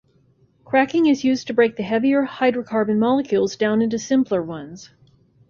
Cracking 0.65 1.05
is 1.05 1.23
used 1.23 1.45
to 1.45 1.53
break 1.53 1.75
the 1.75 1.83
heavier 1.83 2.25
hydrocarbon 2.25 2.97
molecules 2.97 3.55
down 3.55 3.83
into 3.83 3.99
simpler 3.99 4.41
ones. 4.41 4.89